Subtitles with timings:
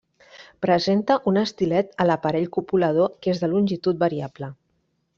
[0.65, 4.55] Presenta un estilet a l'aparell copulador que és de longitud variable.